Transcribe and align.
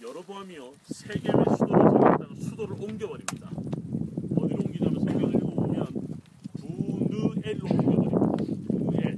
여로보암이요 0.00 0.74
세겜의 0.84 1.44
수도를 1.56 1.90
정했다가 1.90 2.34
수도를 2.36 2.76
옮겨버립니다. 2.80 3.50
어디로 4.36 4.62
옮기냐면 4.64 5.00
성경을 5.00 5.34
읽어보면 5.34 5.86
부느엘로 6.56 7.66
옮겨버립니다. 7.68 8.26
부느엘. 8.68 9.16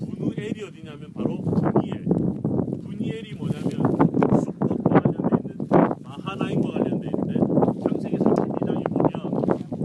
부느엘이 0.00 0.62
어디냐면 0.64 1.12
바로 1.12 1.42
부니엘. 1.42 2.04
부니엘이 2.82 3.34
뭐냐면 3.34 3.70
숲과 4.40 4.66
관련돼 4.84 5.36
있는 5.42 5.68
마하나임과 6.02 6.70
관련돼 6.70 7.08
있는데 7.08 7.34
창세기 7.82 8.16
32장에 8.16 8.84
보면 8.88 9.12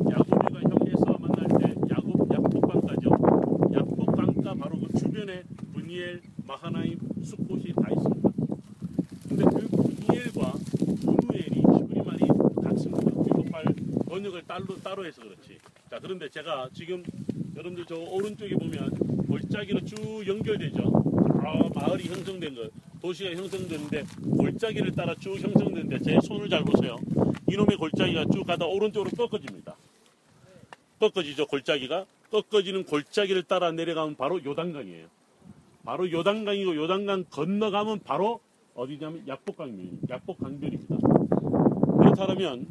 야곱이가 0.10 0.60
형 0.62 0.88
에서와 0.88 1.18
만날 1.20 1.48
때 1.60 1.76
야곱 1.92 2.32
약복강가죠. 2.32 3.10
약복강가 3.74 4.54
바로 4.56 4.80
그 4.80 4.98
주변에 4.98 5.44
부니엘, 5.74 6.22
마하나임, 6.48 6.98
숲곳이 7.24 7.74
다 7.76 7.90
있습니다. 7.92 8.30
근데 9.28 9.46
그 9.46 9.68
부니엘과 9.68 10.54
부누엘이 11.02 11.56
히브리 11.62 12.02
말이 12.04 12.28
같습니다. 12.64 13.12
우리 13.16 13.50
말 13.50 13.64
번역을 14.08 14.44
따로 14.94 15.06
해서 15.08 15.24
그렇지. 15.24 15.58
자 15.90 15.98
그런데 16.00 16.30
제가 16.30 16.70
지금 16.72 17.04
여러분들 17.56 17.84
저 17.88 17.96
오른쪽에 17.96 18.54
보면 18.54 18.92
골짜기로 19.28 19.84
쭉 19.86 19.98
연결되죠. 20.28 20.84
아, 21.44 21.68
마을이 21.74 22.06
형성된 22.06 22.54
거, 22.54 22.70
도시가 23.02 23.32
형성되는데 23.32 24.04
골짜기를 24.38 24.92
따라 24.92 25.16
쭉 25.16 25.36
형성되는데 25.40 26.00
제 26.00 26.20
손을 26.22 26.48
잘 26.48 26.64
보세요. 26.64 26.96
이놈의 27.50 27.78
골짜기가 27.78 28.26
쭉 28.32 28.46
가다 28.46 28.68
오른쪽으로 28.68 29.10
꺾어집니다. 29.18 29.76
꺾어지죠 31.00 31.48
골짜기가 31.48 32.06
꺾어지는 32.30 32.86
골짜기를 32.86 33.44
따라 33.44 33.72
내려가면 33.72 34.16
바로 34.16 34.44
요단강이에요. 34.44 35.08
바로 35.84 36.12
요단강이고 36.12 36.76
요단강 36.76 37.26
건너가면 37.32 38.02
바로 38.04 38.42
어디냐면 38.76 39.28
약복강변, 39.28 40.02
약복강변입니다. 40.08 40.98
그렇다면 41.98 42.68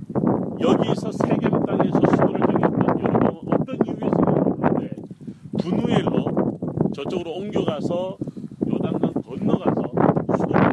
여기서 0.63 1.11
세겜 1.11 1.67
땅에서 1.67 2.01
수도를 2.11 2.41
정했던 2.41 3.01
여러분 3.01 3.53
어떤 3.53 3.77
이유에서 3.85 4.17
그런데 4.61 4.95
분우엘로 5.59 6.91
저쪽으로 6.95 7.33
옮겨가서 7.33 8.17
요단강 8.71 9.13
건너가서 9.13 9.83
수도를. 10.37 10.73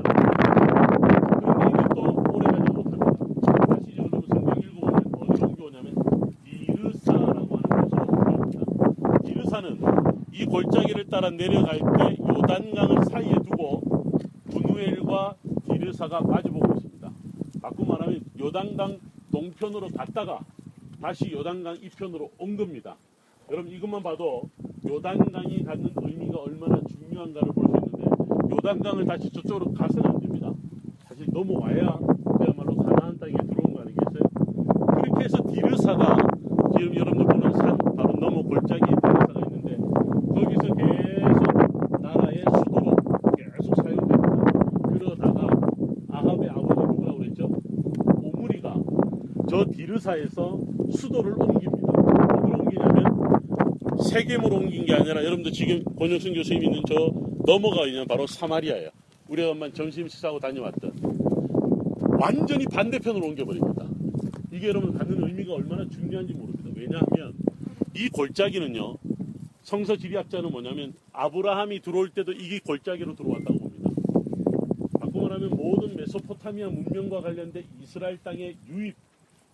그런데 1.40 1.66
이게 1.70 1.80
또 1.96 2.02
오래가지 2.32 2.72
못합니다. 2.72 3.06
다시 3.68 3.98
여러분 3.98 4.22
성경 4.30 4.54
읽어보면 4.60 5.04
어디로 5.22 5.48
옮겨오냐면 5.48 5.96
디르사라고 6.46 7.58
하는 7.58 7.82
곳으로 7.82 8.04
옮겨옵니다. 8.08 9.20
디르사는 9.26 9.82
이 10.34 10.46
골짜기를 10.46 11.08
따라 11.08 11.32
내려갈 11.32 11.80
때 11.80 12.16
요단강을 12.30 13.06
사이에 13.06 13.34
두고 13.44 13.82
분우엘과 14.52 15.34
디르사가 15.68 16.22
마주보고 16.22 16.76
있습니다. 16.76 17.10
바꾸 17.60 17.86
말하면 17.86 18.22
요단강 18.40 19.09
동편으로 19.44 19.88
갔다가 19.96 20.40
다시 21.02 21.32
요단강 21.32 21.78
이편으로 21.82 22.30
온 22.40 22.58
겁니다. 22.58 22.98
여러분 23.50 23.72
이것만 23.72 24.04
봐도 24.04 24.50
요단강이 24.86 25.64
갖는 25.64 25.94
의미가 25.96 26.40
얼마나 26.42 26.82
중요한가를 26.84 27.54
볼 27.54 27.70
수 27.70 27.78
있는데 27.78 28.06
요단강을 28.54 29.06
다시 29.06 29.32
저쪽으로 29.32 29.72
가서는 29.74 30.10
안 30.10 30.20
됩니다. 30.20 30.52
사실 31.08 31.26
넘어와야 31.32 32.00
그야말로 32.38 32.76
가나안 32.76 33.18
땅에 33.18 33.32
들어온 33.48 33.74
거 33.74 33.82
아니겠어요? 33.82 34.24
그렇게 34.88 35.24
해서 35.24 35.38
디르사가 35.48 36.18
지금 36.78 36.96
여러분들 36.98 37.26
보는 37.26 37.54
산 37.54 37.78
바로 37.96 38.14
넘어 38.20 38.42
골짜기에 38.42 38.94
디르사가 38.94 39.40
있는데 39.48 39.78
거기서 40.36 40.76
계속 40.76 42.02
나라의 42.02 42.44
수도로 42.58 42.94
계속 43.38 43.76
사용됩니다. 43.78 44.90
그러다가 44.90 45.48
아합의 46.12 46.50
아버지 46.50 46.82
누가 47.00 47.14
그랬죠? 47.16 47.50
오므리가 48.22 48.76
저 49.60 49.66
디르사에서 49.66 50.58
수도를 50.90 51.34
옮깁니다. 51.34 51.92
어디로 51.92 52.60
옮기냐면 52.60 54.00
세겜으로 54.10 54.56
옮긴 54.56 54.86
게 54.86 54.94
아니라 54.94 55.22
여러분들 55.22 55.52
지금 55.52 55.84
권영순 55.98 56.34
교수님 56.34 56.64
있는 56.64 56.82
저 56.88 57.12
넘어가 57.46 57.86
있는 57.86 58.08
바로 58.08 58.26
사마리아예요. 58.26 58.90
우리가 59.28 59.50
한번 59.50 59.74
점심 59.74 60.08
식사하고 60.08 60.40
다녀왔던 60.40 60.94
완전히 62.22 62.66
반대편으로 62.68 63.28
옮겨버립니다. 63.28 63.86
이게 64.54 64.70
여러분 64.70 64.98
갖는 64.98 65.28
의미가 65.28 65.56
얼마나 65.56 65.86
중요한지 65.90 66.34
모릅니다. 66.36 66.70
왜냐하면 66.74 67.34
이 67.98 68.08
골짜기는요. 68.08 68.96
성서 69.64 69.98
지리학자는 69.98 70.52
뭐냐면 70.52 70.94
아브라함이 71.12 71.82
들어올 71.82 72.12
때도 72.12 72.32
이게 72.32 72.60
골짜기로 72.60 73.14
들어왔다고 73.14 73.60
봅니다. 73.60 73.90
바꿔 75.02 75.20
말하면 75.20 75.50
모든 75.50 75.98
메소포타미아 75.98 76.70
문명과 76.70 77.20
관련된 77.20 77.66
이스라엘 77.82 78.18
땅의 78.24 78.56
유입 78.70 78.96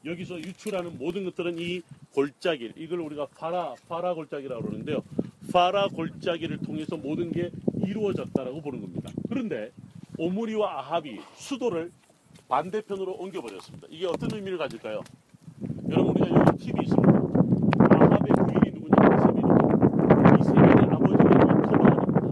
여기서 0.05 0.37
유출하는 0.39 0.97
모든 0.99 1.23
것들은 1.25 1.57
이 1.57 1.81
골짜기 2.13 2.73
이걸 2.77 2.99
우리가 3.01 3.27
파라 3.37 3.73
파라 3.89 4.13
골짜기라고 4.13 4.61
그러는데요. 4.63 5.01
파라 5.51 5.87
골짜기를 5.87 6.59
통해서 6.59 6.95
모든 6.97 7.31
게 7.31 7.49
이루어졌다라고 7.85 8.61
보는 8.61 8.81
겁니다. 8.81 9.11
그런데 9.29 9.71
오므리와 10.17 10.79
아합이 10.79 11.19
수도를 11.35 11.91
반대편으로 12.47 13.13
옮겨버렸습니다. 13.13 13.87
이게 13.89 14.05
어떤 14.05 14.31
의미를 14.33 14.57
가질까요? 14.57 15.03
여러분 15.89 16.15
우리가 16.15 16.39
여기 16.39 16.65
팁이 16.65 16.83
있습니다. 16.83 17.11
아합의 17.89 18.33
부인이 18.45 18.79
누구냐? 18.79 18.95
이세벨입니다. 19.17 20.37
이세벨의 20.39 20.71
아버지가 20.91 21.23
이토바알입니다. 21.63 22.27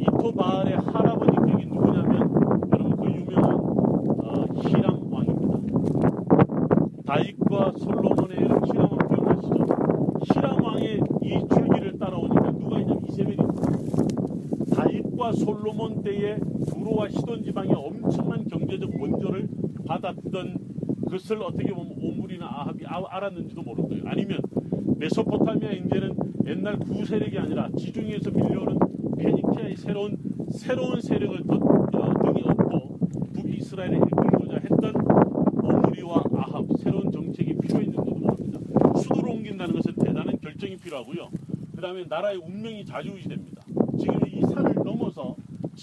이토바알의 0.00 0.72
할아버지 0.78 1.36
격이 1.36 1.66
누구냐면 1.66 2.14
여러분 2.72 2.96
그 2.96 3.02
유명한 3.12 3.54
어, 3.54 4.46
히람 4.62 5.12
왕입니다. 5.12 5.54
다윗과 7.06 7.72
솔로몬의 7.78 8.36
히람 8.66 8.78
왕 8.90 8.98
기억나시죠? 9.08 9.58
히람 10.34 10.62
왕의 10.62 11.00
이 11.22 11.26
줄기를 11.54 11.98
따라오니까 11.98 12.50
누가 12.52 12.78
있냐면 12.80 13.02
이세벨입니다. 13.08 13.62
다윗과 14.74 15.23
솔로몬 15.34 16.02
때에 16.02 16.36
두로와 16.70 17.08
시돈 17.08 17.42
지방에 17.42 17.72
엄청난 17.72 18.46
경제적 18.48 18.90
원조를 19.00 19.48
받았던 19.86 20.56
그것을 21.06 21.42
어떻게 21.42 21.72
보면 21.72 21.92
오물이나 22.00 22.46
아합이 22.46 22.84
아- 22.86 23.04
알았는지도 23.08 23.62
모를 23.62 23.84
거예요. 23.88 24.02
아니면 24.06 24.38
메소포타미아 24.98 25.72
이제는 25.72 26.16
옛날 26.46 26.78
구세력이 26.78 27.38
아니라 27.38 27.68
지중해에서 27.76 28.30
밀려오는 28.30 28.78
페니키아의 29.18 29.76
새로운 29.76 30.16
새로운 30.50 31.00
세력을 31.00 31.42
더, 31.46 31.54
어, 31.54 32.14
등에 32.22 32.42
업고 32.46 32.98
북이스라엘을 33.34 33.96
이끌고자 33.96 34.58
했던 34.58 34.94
오므리와 35.62 36.22
아합 36.36 36.64
새로운 36.78 37.10
정책이 37.10 37.56
필요했는지도 37.58 38.04
모릅니다. 38.04 38.60
수도로 39.00 39.32
옮긴다는 39.32 39.74
것은 39.74 39.94
대단한 39.96 40.38
결정이 40.40 40.76
필요하고요. 40.76 41.28
그 41.74 41.80
다음에 41.80 42.04
나라의 42.08 42.38
운명이 42.38 42.84
좌지우지됩니다. 42.84 43.53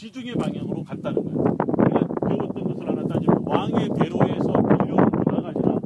지중해 0.01 0.33
방향으로 0.33 0.83
갔다는 0.83 1.23
거예요. 1.23 1.55
우리가 1.77 1.99
배웠던 2.27 2.63
것을 2.63 2.87
하나 2.87 3.07
따지면 3.07 3.37
왕의 3.45 3.89
배로에서 3.99 4.51
밀려오는 4.51 5.05
문화가 5.27 5.49
아니라 5.49 5.77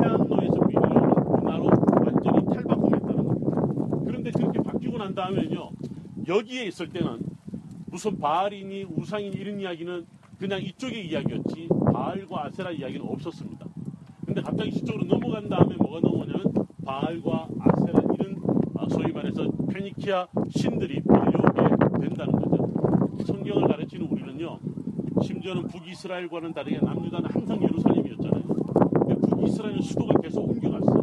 해안로에서 0.00 0.64
밀려오는 0.66 1.30
문화로 1.30 1.70
완전히 2.04 2.44
탈바꿈했다는 2.56 3.24
겁니다. 3.24 4.02
그런데 4.04 4.30
그렇게 4.32 4.60
바뀌고 4.60 4.98
난 4.98 5.14
다음에는요, 5.14 5.70
여기에 6.26 6.64
있을 6.64 6.88
때는 6.88 7.20
무슨 7.86 8.18
바알이니 8.18 8.82
우상이니 8.96 9.36
이런 9.36 9.60
이야기는 9.60 10.06
그냥 10.38 10.60
이쪽의 10.60 11.06
이야기였지 11.06 11.68
바알과 11.92 12.46
아세라 12.46 12.72
이야기는 12.72 13.06
없었습니다. 13.06 13.64
근데 14.26 14.42
갑자기 14.42 14.70
이쪽으로 14.70 15.04
넘어간 15.04 15.48
다음에 15.48 15.76
뭐가 15.76 16.00
넘어오냐면 16.00 16.52
바알과 16.84 17.46
아세라 17.60 18.02
이런 18.12 18.42
아, 18.74 18.88
소위 18.90 19.12
말해서 19.12 19.48
페니키아 19.72 20.26
신들이 20.50 21.00
밀려오게 21.04 22.08
된다는 22.08 22.32
거죠. 22.32 22.81
성경을 23.24 23.68
가르치는 23.68 24.06
우리는요, 24.06 24.58
심지어는 25.22 25.68
북이스라엘과는 25.68 26.52
다르게 26.52 26.78
남유다는 26.80 27.30
항상 27.30 27.62
예루살렘이었잖아요. 27.62 28.42
근데 28.44 29.14
북이스라엘 29.28 29.80
수도가 29.82 30.20
계속 30.20 30.48
옮겨갔어. 30.48 31.02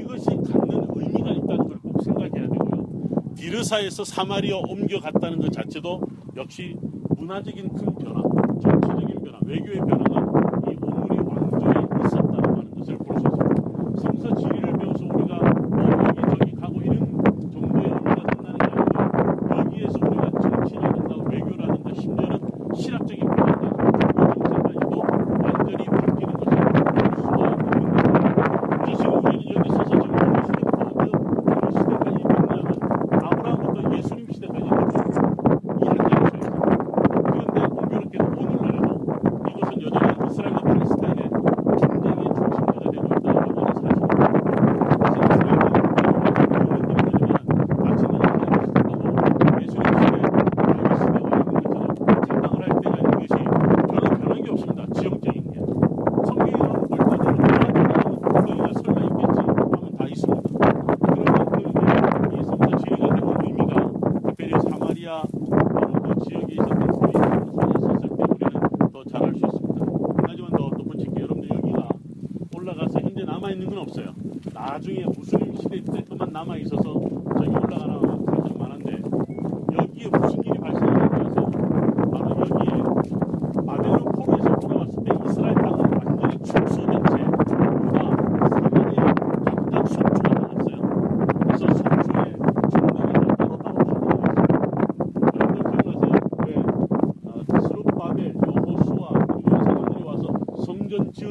이것이 0.00 0.26
갖는 0.26 0.86
의미가 0.96 1.30
있다는 1.30 1.58
걸 1.68 1.78
꼭 1.82 2.02
생각해야 2.02 2.48
되고요. 2.48 3.34
디르사에서 3.36 4.04
사마리아 4.04 4.56
옮겨갔다는 4.68 5.38
것 5.40 5.52
자체도 5.52 6.00
역시 6.36 6.76
문화적인 7.16 7.68
큰 7.74 7.94
변화, 7.96 8.22
정치적인 8.62 9.22
변화, 9.22 9.38
외교의 9.44 9.78
변화가 9.78 10.17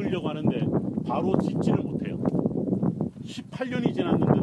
짚으려고 0.08 0.28
하는데 0.30 0.66
바로 1.06 1.36
짓지를 1.38 1.82
못해요. 1.82 2.18
18년이 3.24 3.94
지났는데 3.94 4.37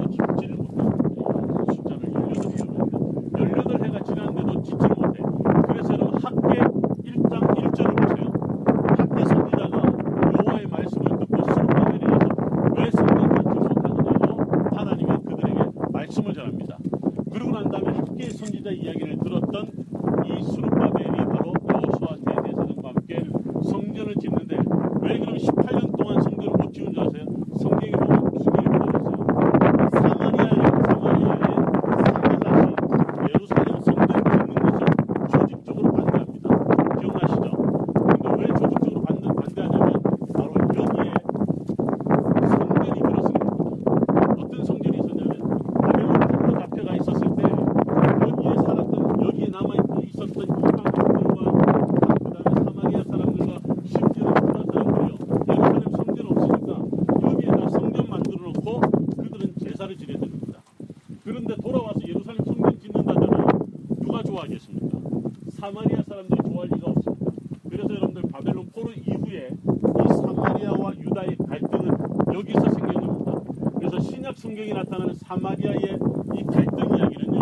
사마리아 65.65 65.99
사람들이 66.07 66.43
좋아할 66.43 66.69
리가 66.75 66.91
없습니다. 66.91 67.31
그래서 67.67 67.89
여러분들 67.95 68.21
바벨론 68.31 68.69
포로 68.69 68.91
이후에 68.93 69.49
이 69.49 70.13
사마리아와 70.13 70.93
유다의 70.95 71.37
갈등은 71.37 71.89
여기서 72.35 72.69
생겨는 72.69 73.07
겁니다. 73.07 73.71
그래서 73.75 73.99
신약 73.99 74.37
성경이 74.37 74.73
나타나는 74.73 75.15
사마리아의 75.15 75.97
이 76.35 76.43
갈등 76.43 76.95
이야기는요. 76.95 77.39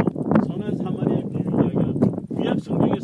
선한 0.48 0.78
사마리아 0.78 1.18
비유 1.18 1.52
이야기는 1.52 2.00
구약 2.34 2.60
성경의 2.62 3.02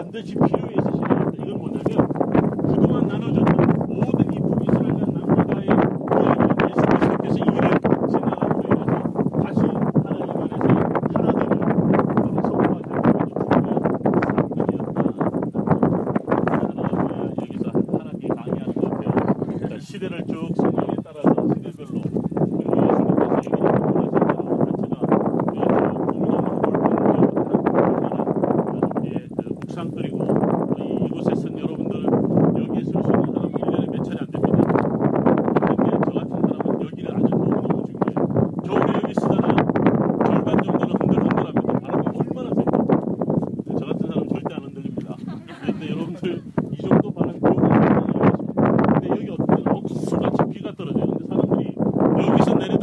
반드시 0.00 0.34
필요 0.34 0.69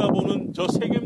바라보는 0.08 0.52
저 0.54 0.66
세계 0.68 0.97